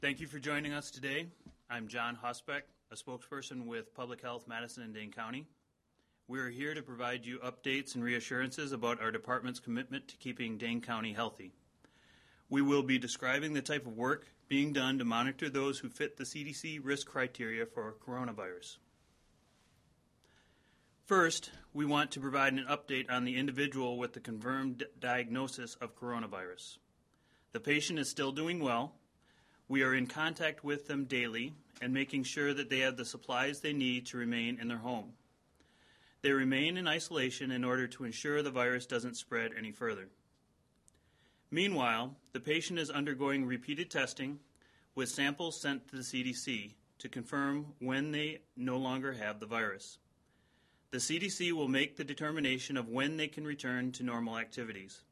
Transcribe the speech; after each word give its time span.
Thank 0.00 0.20
you 0.20 0.28
for 0.28 0.38
joining 0.38 0.72
us 0.72 0.92
today. 0.92 1.26
I'm 1.68 1.88
John 1.88 2.16
Hosbeck, 2.24 2.62
a 2.92 2.94
spokesperson 2.94 3.66
with 3.66 3.92
Public 3.96 4.22
Health 4.22 4.46
Madison 4.46 4.84
and 4.84 4.94
Dane 4.94 5.10
County. 5.10 5.44
We 6.28 6.38
are 6.38 6.50
here 6.50 6.72
to 6.72 6.82
provide 6.82 7.26
you 7.26 7.40
updates 7.40 7.96
and 7.96 8.04
reassurances 8.04 8.70
about 8.70 9.02
our 9.02 9.10
department's 9.10 9.58
commitment 9.58 10.06
to 10.06 10.16
keeping 10.16 10.56
Dane 10.56 10.80
County 10.80 11.14
healthy. 11.14 11.52
We 12.48 12.62
will 12.62 12.84
be 12.84 12.96
describing 12.96 13.54
the 13.54 13.60
type 13.60 13.88
of 13.88 13.96
work 13.96 14.28
being 14.46 14.72
done 14.72 14.98
to 14.98 15.04
monitor 15.04 15.50
those 15.50 15.80
who 15.80 15.88
fit 15.88 16.16
the 16.16 16.22
CDC 16.22 16.78
risk 16.80 17.08
criteria 17.08 17.66
for 17.66 17.96
coronavirus. 18.06 18.76
First, 21.06 21.50
we 21.74 21.84
want 21.84 22.12
to 22.12 22.20
provide 22.20 22.52
an 22.52 22.66
update 22.70 23.10
on 23.10 23.24
the 23.24 23.36
individual 23.36 23.98
with 23.98 24.12
the 24.12 24.20
confirmed 24.20 24.84
diagnosis 25.00 25.74
of 25.80 25.96
coronavirus. 25.96 26.76
The 27.50 27.58
patient 27.58 27.98
is 27.98 28.08
still 28.08 28.30
doing 28.30 28.60
well. 28.60 28.94
We 29.68 29.82
are 29.82 29.94
in 29.94 30.06
contact 30.06 30.64
with 30.64 30.86
them 30.86 31.04
daily 31.04 31.52
and 31.82 31.92
making 31.92 32.24
sure 32.24 32.54
that 32.54 32.70
they 32.70 32.80
have 32.80 32.96
the 32.96 33.04
supplies 33.04 33.60
they 33.60 33.74
need 33.74 34.06
to 34.06 34.16
remain 34.16 34.58
in 34.60 34.68
their 34.68 34.78
home. 34.78 35.12
They 36.22 36.32
remain 36.32 36.76
in 36.76 36.88
isolation 36.88 37.50
in 37.50 37.64
order 37.64 37.86
to 37.86 38.04
ensure 38.04 38.42
the 38.42 38.50
virus 38.50 38.86
doesn't 38.86 39.16
spread 39.16 39.52
any 39.56 39.70
further. 39.70 40.08
Meanwhile, 41.50 42.16
the 42.32 42.40
patient 42.40 42.78
is 42.78 42.90
undergoing 42.90 43.44
repeated 43.44 43.90
testing 43.90 44.40
with 44.94 45.08
samples 45.08 45.60
sent 45.60 45.88
to 45.88 45.96
the 45.96 46.02
CDC 46.02 46.72
to 46.98 47.08
confirm 47.08 47.66
when 47.78 48.10
they 48.10 48.40
no 48.56 48.76
longer 48.76 49.12
have 49.12 49.38
the 49.38 49.46
virus. 49.46 49.98
The 50.90 50.98
CDC 50.98 51.52
will 51.52 51.68
make 51.68 51.96
the 51.96 52.04
determination 52.04 52.76
of 52.76 52.88
when 52.88 53.16
they 53.16 53.28
can 53.28 53.44
return 53.44 53.92
to 53.92 54.02
normal 54.02 54.38
activities. 54.38 55.02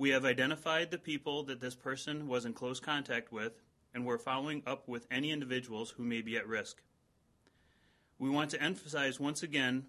We 0.00 0.08
have 0.12 0.24
identified 0.24 0.90
the 0.90 0.96
people 0.96 1.42
that 1.42 1.60
this 1.60 1.74
person 1.74 2.26
was 2.26 2.46
in 2.46 2.54
close 2.54 2.80
contact 2.80 3.30
with, 3.30 3.60
and 3.92 4.06
we're 4.06 4.16
following 4.16 4.62
up 4.66 4.88
with 4.88 5.06
any 5.10 5.30
individuals 5.30 5.90
who 5.90 6.04
may 6.04 6.22
be 6.22 6.38
at 6.38 6.48
risk. 6.48 6.80
We 8.18 8.30
want 8.30 8.48
to 8.52 8.62
emphasize 8.62 9.20
once 9.20 9.42
again 9.42 9.84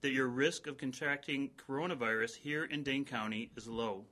that 0.00 0.12
your 0.12 0.28
risk 0.28 0.66
of 0.66 0.78
contracting 0.78 1.50
coronavirus 1.58 2.36
here 2.36 2.64
in 2.64 2.82
Dane 2.82 3.04
County 3.04 3.50
is 3.54 3.68
low. 3.68 4.06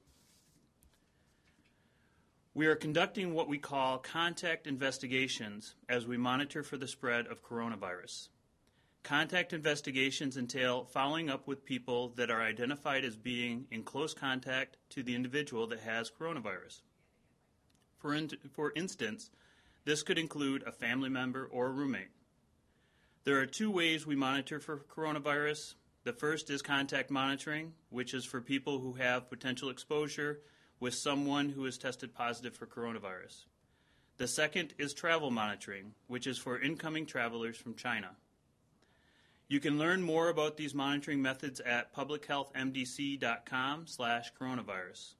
We 2.52 2.66
are 2.66 2.76
conducting 2.76 3.32
what 3.32 3.48
we 3.48 3.56
call 3.56 3.96
contact 3.96 4.66
investigations 4.66 5.76
as 5.88 6.06
we 6.06 6.18
monitor 6.18 6.62
for 6.62 6.76
the 6.76 6.86
spread 6.86 7.26
of 7.26 7.42
coronavirus. 7.42 8.28
Contact 9.02 9.52
investigations 9.52 10.36
entail 10.36 10.84
following 10.84 11.30
up 11.30 11.46
with 11.46 11.64
people 11.64 12.10
that 12.16 12.30
are 12.30 12.42
identified 12.42 13.04
as 13.04 13.16
being 13.16 13.66
in 13.70 13.82
close 13.82 14.12
contact 14.12 14.76
to 14.90 15.02
the 15.02 15.14
individual 15.14 15.66
that 15.66 15.80
has 15.80 16.10
coronavirus. 16.10 16.82
For, 17.96 18.14
in, 18.14 18.30
for 18.52 18.72
instance, 18.76 19.30
this 19.84 20.02
could 20.02 20.18
include 20.18 20.62
a 20.66 20.72
family 20.72 21.08
member 21.08 21.46
or 21.46 21.72
roommate. 21.72 22.10
There 23.24 23.40
are 23.40 23.46
two 23.46 23.70
ways 23.70 24.06
we 24.06 24.16
monitor 24.16 24.60
for 24.60 24.84
coronavirus. 24.94 25.74
The 26.04 26.12
first 26.12 26.50
is 26.50 26.62
contact 26.62 27.10
monitoring, 27.10 27.72
which 27.90 28.14
is 28.14 28.24
for 28.24 28.40
people 28.40 28.78
who 28.78 28.94
have 28.94 29.30
potential 29.30 29.70
exposure 29.70 30.40
with 30.80 30.94
someone 30.94 31.48
who 31.48 31.64
has 31.64 31.78
tested 31.78 32.14
positive 32.14 32.54
for 32.54 32.66
coronavirus. 32.66 33.44
The 34.18 34.28
second 34.28 34.74
is 34.78 34.94
travel 34.94 35.30
monitoring, 35.30 35.94
which 36.06 36.26
is 36.26 36.38
for 36.38 36.60
incoming 36.60 37.06
travelers 37.06 37.56
from 37.56 37.74
China. 37.74 38.10
You 39.48 39.60
can 39.60 39.78
learn 39.78 40.02
more 40.02 40.28
about 40.28 40.58
these 40.58 40.74
monitoring 40.74 41.22
methods 41.22 41.58
at 41.60 41.94
publichealthmdc.com 41.94 43.86
slash 43.86 44.32
coronavirus. 44.38 45.14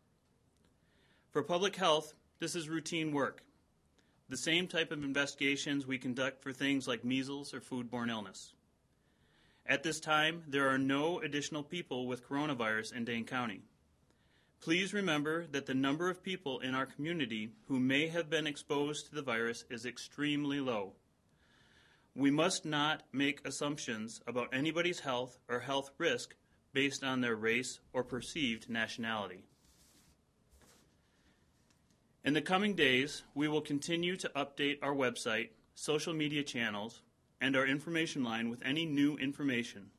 For 1.31 1.43
public 1.43 1.77
health, 1.77 2.13
this 2.39 2.55
is 2.55 2.69
routine 2.69 3.13
work. 3.13 3.43
The 4.29 4.37
same 4.37 4.67
type 4.67 4.93
of 4.93 5.03
investigations 5.03 5.87
we 5.87 5.97
conduct 5.97 6.43
for 6.43 6.53
things 6.53 6.87
like 6.87 7.07
measles 7.07 7.55
or 7.55 7.61
foodborne 7.61 8.11
illness. 8.11 8.53
At 9.65 9.83
this 9.83 9.99
time, 9.99 10.45
there 10.47 10.69
are 10.69 10.79
no 10.79 11.21
additional 11.21 11.63
people 11.63 12.07
with 12.07 12.29
coronavirus 12.29 12.95
in 12.95 13.07
Dane 13.07 13.25
County. 13.25 13.63
Please 14.61 14.93
remember 14.93 15.47
that 15.53 15.65
the 15.65 15.75
number 15.75 16.11
of 16.11 16.23
people 16.23 16.59
in 16.61 16.75
our 16.75 16.85
community 16.85 17.49
who 17.69 17.81
may 17.81 18.09
have 18.09 18.29
been 18.29 18.47
exposed 18.47 19.07
to 19.07 19.15
the 19.15 19.23
virus 19.23 19.65
is 19.71 19.87
extremely 19.87 20.61
low. 20.61 20.93
We 22.19 22.31
must 22.33 22.65
not 22.65 23.05
make 23.13 23.47
assumptions 23.47 24.21
about 24.27 24.53
anybody's 24.53 24.99
health 24.99 25.39
or 25.49 25.61
health 25.61 25.93
risk 25.99 26.35
based 26.73 27.05
on 27.05 27.21
their 27.21 27.37
race 27.37 27.79
or 27.93 28.03
perceived 28.03 28.69
nationality. 28.69 29.45
In 32.25 32.35
the 32.35 32.43
coming 32.43 32.75
days, 32.75 33.23
we 33.37 33.47
will 33.47 33.61
continue 33.61 34.17
to 34.17 34.29
update 34.31 34.79
our 34.83 34.93
website, 34.93 35.51
social 35.77 36.13
media 36.13 36.43
channels, 36.43 37.03
and 37.41 37.55
our 37.55 37.65
information 37.65 38.25
line 38.25 38.51
with 38.51 38.63
any 38.65 38.85
new 38.85 39.17
information. 39.19 39.93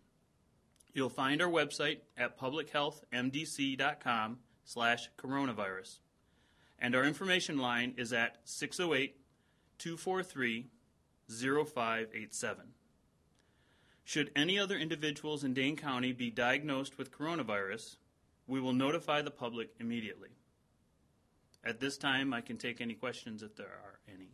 You'll 0.91 1.07
find 1.07 1.41
our 1.41 1.47
website 1.47 1.99
at 2.17 2.37
publichealthmdc.com 2.37 4.39
slash 4.65 5.09
coronavirus. 5.17 5.99
And 6.79 6.97
our 6.97 7.05
information 7.05 7.59
line 7.59 7.93
is 7.95 8.11
at 8.11 8.39
608 8.43 9.15
243 9.77 10.67
0587. 11.29 12.73
Should 14.03 14.31
any 14.35 14.57
other 14.57 14.75
individuals 14.75 15.43
in 15.43 15.53
Dane 15.53 15.75
County 15.75 16.11
be 16.11 16.31
diagnosed 16.31 16.97
with 16.97 17.11
coronavirus, 17.11 17.97
we 18.47 18.59
will 18.59 18.73
notify 18.73 19.21
the 19.21 19.29
public 19.29 19.69
immediately. 19.79 20.29
At 21.63 21.79
this 21.79 21.97
time, 21.97 22.33
I 22.33 22.41
can 22.41 22.57
take 22.57 22.81
any 22.81 22.95
questions 22.95 23.43
if 23.43 23.55
there 23.55 23.67
are 23.67 23.99
any. 24.07 24.29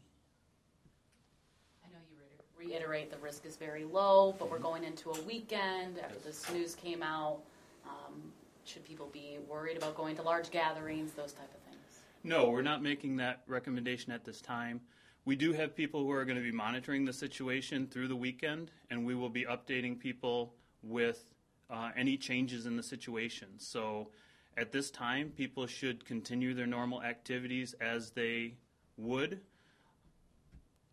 I 1.84 1.90
know 1.90 2.00
you 2.10 2.20
reiterate 2.58 3.12
the 3.12 3.18
risk 3.18 3.46
is 3.46 3.58
very 3.58 3.84
low, 3.84 4.34
but 4.40 4.50
we're 4.50 4.60
going 4.60 4.86
into 4.86 5.12
a 5.12 5.22
weekend 5.24 6.00
after 6.00 6.20
this 6.20 6.50
news 6.54 6.76
came 6.76 7.04
out. 7.04 7.40
Um, 7.86 8.32
should 8.64 8.86
people 8.86 9.10
be 9.12 9.40
worried 9.50 9.76
about 9.76 9.98
going 9.98 10.16
to 10.16 10.22
large 10.22 10.52
gatherings, 10.52 11.12
those 11.12 11.34
type 11.34 11.54
of 11.54 11.60
things? 11.70 12.00
No, 12.24 12.50
we're 12.50 12.62
not 12.62 12.82
making 12.82 13.18
that 13.18 13.42
recommendation 13.48 14.14
at 14.14 14.24
this 14.24 14.40
time. 14.40 14.80
We 15.26 15.36
do 15.36 15.54
have 15.54 15.76
people 15.76 16.04
who 16.04 16.12
are 16.12 16.24
going 16.24 16.38
to 16.38 16.44
be 16.44 16.52
monitoring 16.52 17.04
the 17.04 17.14
situation 17.14 17.88
through 17.88 18.08
the 18.08 18.16
weekend, 18.16 18.70
and 18.92 19.04
we 19.04 19.16
will 19.16 19.30
be 19.30 19.44
updating 19.44 20.00
people 20.00 20.54
with 20.84 21.34
uh, 21.72 21.90
any 21.98 22.16
changes 22.16 22.68
in 22.68 22.78
the 22.78 22.84
situation. 22.84 23.48
So 23.58 24.10
at 24.56 24.72
this 24.72 24.92
time, 24.92 25.32
people 25.36 25.66
should 25.66 26.06
continue 26.06 26.54
their 26.54 26.68
normal 26.68 27.02
activities 27.02 27.74
as 27.82 28.12
they 28.12 28.54
would. 28.98 29.42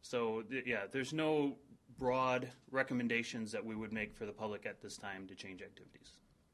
So, 0.00 0.43
th- 0.50 0.64
yeah, 0.66 0.84
there's 0.91 1.12
no 1.12 1.56
broad 1.99 2.49
recommendations 2.70 3.53
that 3.53 3.64
we 3.64 3.76
would 3.76 3.93
make 3.93 4.16
for 4.16 4.25
the 4.25 4.32
public 4.32 4.64
at 4.64 4.81
this 4.81 4.97
time 4.97 5.26
to 5.28 5.34
change 5.34 5.62
activities. 5.62 6.12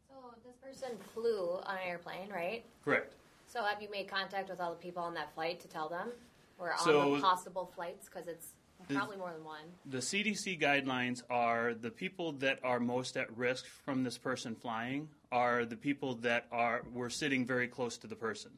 So, 0.09 0.17
this 0.45 0.57
person 0.57 0.99
flew 1.15 1.61
on 1.65 1.77
an 1.77 1.83
airplane, 1.87 2.29
right? 2.29 2.65
Correct. 2.85 3.15
So, 3.47 3.63
have 3.65 3.81
you 3.81 3.89
made 3.91 4.09
contact 4.09 4.51
with 4.51 4.61
all 4.61 4.71
the 4.71 4.77
people 4.77 5.03
on 5.03 5.15
that 5.15 5.33
flight 5.33 5.61
to 5.61 5.69
tell 5.69 5.89
them? 5.89 6.09
Or 6.59 6.73
on 6.73 6.79
So- 6.79 7.17
the 7.17 7.23
possible 7.23 7.67
flights? 7.75 8.09
Because 8.09 8.27
it's 8.29 8.55
probably 8.89 9.17
more 9.17 9.33
than 9.33 9.45
one. 9.45 9.65
The 9.87 10.03
CDC 10.03 10.59
guidelines 10.59 11.23
are 11.29 11.75
the 11.75 11.91
people 11.91 12.33
that 12.33 12.59
are 12.65 12.81
most 12.81 13.17
at 13.17 13.35
risk 13.37 13.67
from 13.67 14.03
this 14.05 14.19
person 14.19 14.55
flying 14.55 15.09
are 15.31 15.65
the 15.65 15.77
people 15.77 16.15
that 16.17 16.47
are 16.51 16.83
were 16.93 17.11
sitting 17.11 17.45
very 17.45 17.69
close 17.69 17.99
to 17.99 18.07
the 18.07 18.17
person. 18.17 18.51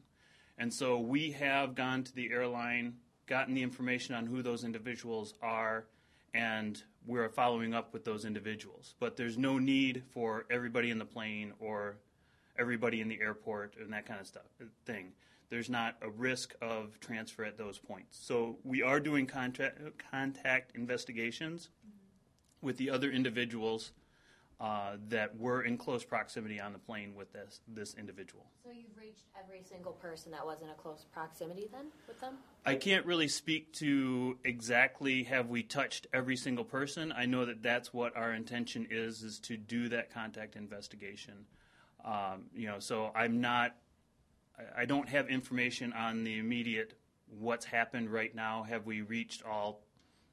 And 0.57 0.73
so 0.73 0.99
we 0.99 1.31
have 1.31 1.75
gone 1.75 2.03
to 2.03 2.13
the 2.13 2.31
airline, 2.31 2.99
gotten 3.25 3.53
the 3.55 3.63
information 3.63 4.15
on 4.15 4.25
who 4.25 4.41
those 4.41 4.63
individuals 4.63 5.33
are, 5.41 5.85
and 6.33 6.81
we're 7.05 7.29
following 7.29 7.73
up 7.73 7.93
with 7.93 8.05
those 8.05 8.25
individuals. 8.25 8.95
But 8.99 9.17
there's 9.17 9.37
no 9.37 9.57
need 9.57 10.03
for 10.11 10.45
everybody 10.51 10.91
in 10.91 10.99
the 10.99 11.05
plane 11.05 11.53
or 11.59 11.97
everybody 12.57 13.01
in 13.01 13.07
the 13.07 13.19
airport 13.19 13.75
and 13.77 13.91
that 13.93 14.05
kind 14.05 14.19
of 14.19 14.27
stuff 14.27 14.43
thing 14.85 15.13
there's 15.51 15.69
not 15.69 15.97
a 16.01 16.09
risk 16.09 16.55
of 16.61 16.99
transfer 17.01 17.43
at 17.43 17.57
those 17.57 17.77
points. 17.77 18.17
So 18.19 18.57
we 18.63 18.81
are 18.81 18.99
doing 18.99 19.27
contact, 19.27 19.79
contact 20.09 20.75
investigations 20.75 21.69
with 22.61 22.77
the 22.77 22.89
other 22.89 23.11
individuals 23.11 23.91
uh, 24.61 24.95
that 25.09 25.37
were 25.37 25.63
in 25.63 25.75
close 25.75 26.05
proximity 26.05 26.59
on 26.59 26.71
the 26.71 26.77
plane 26.77 27.15
with 27.15 27.33
this 27.33 27.61
this 27.67 27.95
individual. 27.95 28.45
So, 28.63 28.69
you've 28.69 28.95
reached 28.95 29.23
every 29.43 29.63
single 29.63 29.93
person 29.93 30.31
that 30.33 30.45
was 30.45 30.61
in 30.61 30.69
a 30.69 30.75
close 30.75 31.03
proximity 31.11 31.67
then 31.71 31.87
with 32.07 32.21
them? 32.21 32.35
I 32.63 32.75
can't 32.75 33.03
really 33.07 33.27
speak 33.27 33.73
to 33.79 34.37
exactly 34.45 35.23
have 35.23 35.49
we 35.49 35.63
touched 35.63 36.05
every 36.13 36.37
single 36.37 36.63
person. 36.63 37.11
I 37.11 37.25
know 37.25 37.45
that 37.45 37.63
that's 37.63 37.91
what 37.91 38.15
our 38.15 38.33
intention 38.33 38.87
is 38.91 39.23
is 39.23 39.39
to 39.39 39.57
do 39.57 39.89
that 39.89 40.13
contact 40.13 40.55
investigation. 40.55 41.33
Um, 42.05 42.43
you 42.53 42.67
know, 42.67 42.77
so 42.77 43.11
I'm 43.15 43.41
not 43.41 43.75
I- 44.75 44.85
don't 44.85 45.09
have 45.09 45.29
information 45.29 45.93
on 45.93 46.23
the 46.23 46.37
immediate 46.37 46.93
what's 47.39 47.65
happened 47.65 48.09
right 48.09 48.33
now. 48.33 48.63
Have 48.63 48.85
we 48.85 49.01
reached 49.01 49.43
all, 49.43 49.81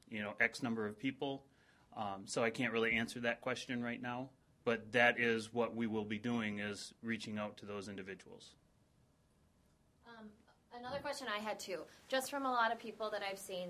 you 0.09 0.21
know, 0.21 0.33
X 0.39 0.61
number 0.61 0.85
of 0.85 0.99
people? 0.99 1.45
Um, 1.95 2.23
so 2.25 2.43
I 2.43 2.49
can't 2.49 2.73
really 2.73 2.93
answer 2.93 3.19
that 3.21 3.41
question 3.41 3.83
right 3.83 4.01
now. 4.01 4.29
But 4.65 4.91
that 4.91 5.19
is 5.19 5.53
what 5.53 5.75
we 5.75 5.87
will 5.87 6.05
be 6.05 6.19
doing 6.19 6.59
is 6.59 6.93
reaching 7.01 7.37
out 7.37 7.57
to 7.57 7.65
those 7.65 7.87
individuals. 7.87 8.55
Um, 10.07 10.29
Another 10.77 10.99
question 10.99 11.27
I 11.33 11.39
had 11.39 11.59
too, 11.59 11.79
just 12.07 12.29
from 12.29 12.45
a 12.45 12.51
lot 12.51 12.71
of 12.71 12.79
people 12.79 13.09
that 13.11 13.21
I've 13.23 13.39
seen, 13.39 13.69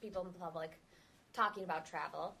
people 0.00 0.26
in 0.26 0.32
public, 0.32 0.80
talking 1.32 1.64
about 1.64 1.86
travel. 1.86 2.34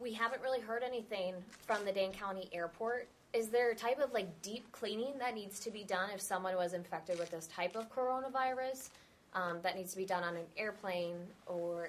We 0.00 0.12
haven't 0.12 0.42
really 0.42 0.60
heard 0.60 0.82
anything 0.82 1.34
from 1.66 1.84
the 1.84 1.92
Dane 1.92 2.12
County 2.12 2.48
Airport. 2.52 3.08
Is 3.34 3.48
there 3.48 3.70
a 3.70 3.74
type 3.74 3.98
of 3.98 4.12
like 4.12 4.42
deep 4.42 4.70
cleaning 4.72 5.18
that 5.18 5.34
needs 5.34 5.60
to 5.60 5.70
be 5.70 5.84
done 5.84 6.10
if 6.14 6.20
someone 6.20 6.54
was 6.56 6.74
infected 6.74 7.18
with 7.18 7.30
this 7.30 7.46
type 7.46 7.76
of 7.76 7.90
coronavirus? 7.90 8.90
Um, 9.34 9.60
that 9.62 9.76
needs 9.76 9.92
to 9.92 9.96
be 9.96 10.04
done 10.04 10.22
on 10.22 10.36
an 10.36 10.44
airplane 10.58 11.16
or 11.46 11.88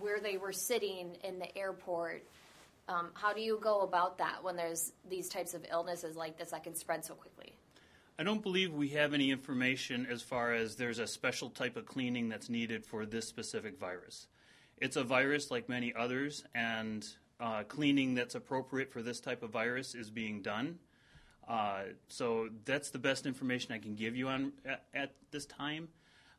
where 0.00 0.18
they 0.18 0.36
were 0.36 0.52
sitting 0.52 1.16
in 1.22 1.38
the 1.38 1.56
airport. 1.56 2.24
Um, 2.88 3.10
how 3.14 3.32
do 3.32 3.40
you 3.40 3.60
go 3.62 3.82
about 3.82 4.18
that 4.18 4.42
when 4.42 4.56
there's 4.56 4.92
these 5.08 5.28
types 5.28 5.54
of 5.54 5.64
illnesses 5.70 6.16
like 6.16 6.36
this 6.36 6.50
that 6.50 6.64
can 6.64 6.74
spread 6.74 7.04
so 7.04 7.14
quickly? 7.14 7.52
I 8.18 8.24
don't 8.24 8.42
believe 8.42 8.74
we 8.74 8.88
have 8.88 9.14
any 9.14 9.30
information 9.30 10.06
as 10.10 10.20
far 10.20 10.52
as 10.52 10.74
there's 10.74 10.98
a 10.98 11.06
special 11.06 11.48
type 11.48 11.76
of 11.76 11.86
cleaning 11.86 12.28
that's 12.28 12.50
needed 12.50 12.84
for 12.84 13.06
this 13.06 13.28
specific 13.28 13.78
virus. 13.78 14.26
It's 14.76 14.96
a 14.96 15.04
virus 15.04 15.50
like 15.50 15.68
many 15.68 15.94
others, 15.94 16.42
and 16.54 17.06
uh, 17.40 17.62
cleaning 17.64 18.14
that's 18.14 18.34
appropriate 18.34 18.92
for 18.92 19.02
this 19.02 19.20
type 19.20 19.42
of 19.42 19.50
virus 19.50 19.94
is 19.94 20.10
being 20.10 20.42
done. 20.42 20.78
Uh, 21.48 21.82
so 22.08 22.48
that's 22.64 22.90
the 22.90 22.98
best 22.98 23.26
information 23.26 23.72
I 23.72 23.78
can 23.78 23.94
give 23.94 24.14
you 24.14 24.28
on 24.28 24.52
at, 24.64 24.84
at, 24.94 25.14
this 25.32 25.46
time. 25.46 25.88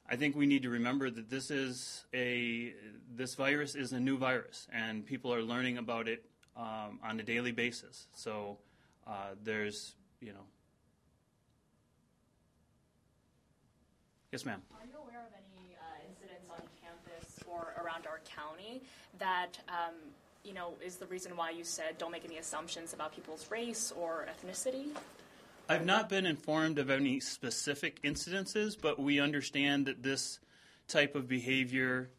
I 0.10 0.16
think 0.16 0.36
we 0.36 0.46
need 0.46 0.64
to 0.64 0.70
remember 0.70 1.10
that 1.10 1.30
this 1.30 1.52
is 1.52 2.06
a 2.14 2.74
this 3.14 3.36
virus 3.36 3.76
is 3.76 3.92
a 3.94 4.00
new 4.00 4.18
virus, 4.18 4.68
and 4.72 5.06
people 5.06 5.34
are 5.34 5.42
learning 5.42 5.78
about 5.78 6.08
it 6.08 6.26
um, 6.56 7.00
on 7.04 7.20
a 7.20 7.24
daily 7.24 7.52
basis. 7.52 8.08
So 8.14 8.58
uh, 9.08 9.36
there's 9.44 9.96
you 10.22 10.34
know 10.34 10.46
Yes, 14.32 14.46
ma'am. 14.46 14.62
Are 14.80 14.88
you 14.88 14.96
aware 14.96 15.28
of 15.28 15.34
any 15.36 15.76
uh, 15.76 16.08
incidents 16.08 16.48
on 16.50 16.64
campus 16.80 17.44
or 17.46 17.76
around 17.84 18.08
our 18.08 18.22
county 18.24 18.82
that, 19.20 19.60
um, 19.68 19.96
you 20.44 20.54
know, 20.54 20.74
is 20.84 20.96
the 20.98 21.06
reason 21.08 21.36
why 21.36 21.52
you 21.52 21.64
said 21.64 21.98
don't 21.98 22.12
make 22.12 22.26
any 22.26 22.38
assumptions 22.38 22.94
about 22.94 23.14
people's 23.14 23.50
race 23.50 23.92
or 23.98 24.28
ethnicity? 24.28 24.90
I've 25.70 25.86
not 25.86 26.10
been 26.10 26.26
informed 26.26 26.80
of 26.80 26.90
any 26.90 27.20
specific 27.20 28.02
incidences, 28.02 28.76
but 28.80 29.00
we 29.00 29.20
understand 29.20 29.86
that 29.86 30.04
this 30.04 30.40
type 30.88 31.16
of 31.16 31.28
behavior 31.28 32.10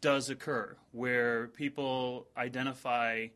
does 0.00 0.28
occur 0.28 0.76
where 0.92 1.48
people 1.48 2.26
identify 2.36 3.28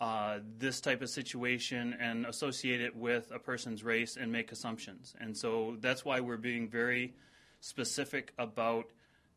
uh, 0.00 0.38
this 0.58 0.80
type 0.80 1.02
of 1.02 1.08
situation 1.08 1.96
and 1.98 2.26
associate 2.26 2.80
it 2.80 2.94
with 2.94 3.30
a 3.32 3.38
person's 3.38 3.82
race 3.82 4.16
and 4.16 4.30
make 4.30 4.52
assumptions. 4.52 5.14
And 5.20 5.36
so 5.36 5.76
that's 5.80 6.04
why 6.04 6.20
we're 6.20 6.36
being 6.36 6.68
very 6.68 7.14
specific 7.60 8.32
about 8.38 8.86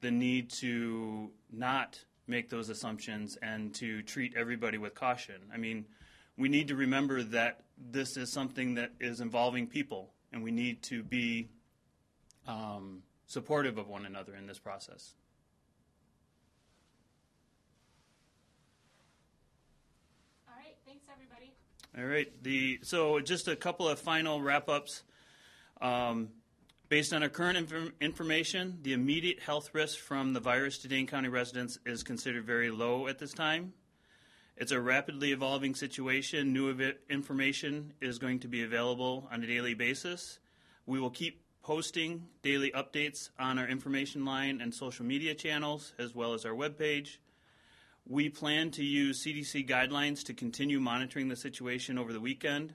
the 0.02 0.12
need 0.12 0.50
to 0.50 1.32
not 1.52 2.00
make 2.28 2.50
those 2.50 2.70
assumptions 2.70 3.38
and 3.42 3.74
to 3.76 4.02
treat 4.04 4.34
everybody 4.36 4.78
with 4.78 4.94
caution. 4.94 5.36
I 5.54 5.58
mean, 5.58 5.86
we 6.38 6.50
need 6.50 6.68
to 6.68 6.76
remember 6.76 7.24
that 7.24 7.62
this 7.78 8.18
is 8.18 8.32
something 8.32 8.76
that 8.76 8.92
is 9.00 9.22
involving 9.22 9.68
people, 9.68 10.12
and 10.32 10.44
we 10.44 10.52
need 10.52 10.84
to 10.84 11.04
be 11.04 11.50
um, 12.48 13.02
supportive 13.26 13.78
of 13.78 13.88
one 13.88 14.06
another 14.06 14.36
in 14.36 14.48
this 14.48 14.60
process. 14.60 15.16
All 20.48 20.56
right, 20.56 20.76
thanks 20.86 21.06
everybody. 21.12 21.54
All 21.98 22.06
right, 22.06 22.32
the 22.44 22.80
so 22.84 23.20
just 23.20 23.48
a 23.48 23.56
couple 23.56 23.88
of 23.88 24.00
final 24.00 24.42
wrap 24.42 24.70
ups. 24.70 25.04
Um, 25.82 26.30
Based 26.90 27.12
on 27.12 27.22
our 27.22 27.28
current 27.28 27.58
inf- 27.58 27.92
information, 28.00 28.80
the 28.82 28.94
immediate 28.94 29.42
health 29.42 29.72
risk 29.74 30.00
from 30.00 30.32
the 30.32 30.40
virus 30.40 30.78
to 30.80 30.88
Dane 30.88 31.06
County 31.06 31.28
residents 31.28 31.78
is 31.86 32.02
considered 32.02 32.46
very 32.46 32.72
low 32.72 33.08
at 33.08 33.20
this 33.20 33.34
time. 33.34 33.74
It's 34.56 34.72
a 34.72 34.80
rapidly 34.80 35.34
evolving 35.34 35.76
situation. 35.76 36.54
New 36.54 36.70
ev- 36.70 36.96
information 37.10 37.92
is 38.00 38.20
going 38.20 38.40
to 38.40 38.48
be 38.48 38.64
available 38.64 39.28
on 39.30 39.44
a 39.44 39.48
daily 39.48 39.74
basis. 39.74 40.40
We 40.86 41.02
will 41.02 41.10
keep 41.10 41.42
posting 41.62 42.24
daily 42.42 42.72
updates 42.72 43.32
on 43.38 43.60
our 43.60 43.68
information 43.68 44.24
line 44.24 44.62
and 44.62 44.74
social 44.74 45.04
media 45.04 45.36
channels, 45.36 45.94
as 46.00 46.16
well 46.16 46.34
as 46.34 46.46
our 46.46 46.54
webpage. 46.54 47.18
We 48.08 48.30
plan 48.30 48.72
to 48.72 48.84
use 48.86 49.26
CDC 49.26 49.68
guidelines 49.68 50.24
to 50.24 50.34
continue 50.34 50.80
monitoring 50.80 51.28
the 51.28 51.36
situation 51.36 51.98
over 51.98 52.14
the 52.14 52.22
weekend. 52.22 52.74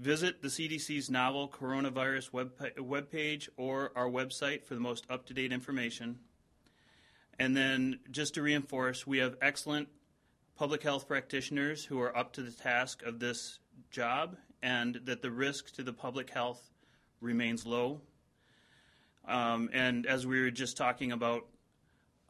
Visit 0.00 0.40
the 0.40 0.48
CDC's 0.48 1.10
novel 1.10 1.46
coronavirus 1.46 2.32
web 2.32 2.52
webpage 2.78 3.50
or 3.58 3.92
our 3.94 4.08
website 4.08 4.64
for 4.64 4.72
the 4.72 4.80
most 4.80 5.04
up 5.10 5.26
to 5.26 5.34
date 5.34 5.52
information. 5.52 6.18
And 7.38 7.54
then, 7.54 7.98
just 8.10 8.32
to 8.34 8.42
reinforce, 8.42 9.06
we 9.06 9.18
have 9.18 9.36
excellent 9.42 9.88
public 10.56 10.82
health 10.82 11.06
practitioners 11.06 11.84
who 11.84 12.00
are 12.00 12.16
up 12.16 12.32
to 12.32 12.42
the 12.42 12.50
task 12.50 13.02
of 13.02 13.18
this 13.18 13.58
job 13.90 14.38
and 14.62 15.02
that 15.04 15.20
the 15.20 15.30
risk 15.30 15.74
to 15.74 15.82
the 15.82 15.92
public 15.92 16.30
health 16.30 16.70
remains 17.20 17.66
low. 17.66 18.00
Um, 19.28 19.68
and 19.74 20.06
as 20.06 20.26
we 20.26 20.40
were 20.40 20.50
just 20.50 20.78
talking 20.78 21.12
about, 21.12 21.44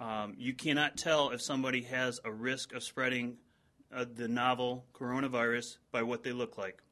um, 0.00 0.34
you 0.36 0.54
cannot 0.54 0.96
tell 0.96 1.30
if 1.30 1.40
somebody 1.40 1.82
has 1.82 2.18
a 2.24 2.32
risk 2.32 2.72
of 2.72 2.82
spreading 2.82 3.36
uh, 3.94 4.06
the 4.12 4.26
novel 4.26 4.86
coronavirus 4.92 5.76
by 5.92 6.02
what 6.02 6.24
they 6.24 6.32
look 6.32 6.58
like. 6.58 6.82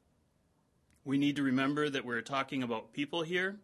We 1.09 1.17
need 1.17 1.37
to 1.37 1.41
remember 1.41 1.89
that 1.89 2.05
we're 2.05 2.21
talking 2.21 2.61
about 2.61 2.93
people 2.93 3.23
here. 3.23 3.57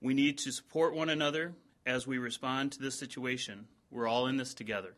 We 0.00 0.14
need 0.14 0.38
to 0.38 0.50
support 0.50 0.96
one 0.96 1.08
another 1.08 1.54
as 1.86 2.08
we 2.08 2.18
respond 2.18 2.72
to 2.72 2.82
this 2.82 2.98
situation. 2.98 3.68
We're 3.88 4.08
all 4.08 4.26
in 4.26 4.36
this 4.36 4.52
together. 4.52 4.94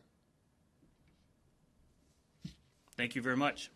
Thank 2.97 3.13
you 3.13 3.21
very 3.21 3.37
much. 3.37 3.69